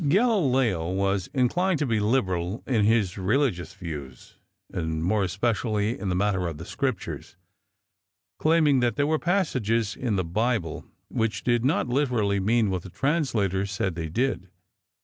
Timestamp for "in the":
5.99-6.15, 9.95-10.23